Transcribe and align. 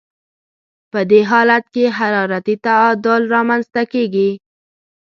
په 0.91 0.99
دې 1.09 1.21
حالت 1.31 1.65
کې 1.73 1.85
حرارتي 1.97 2.55
تعادل 2.65 3.21
رامنځته 3.35 3.81
کیږي. 3.93 4.29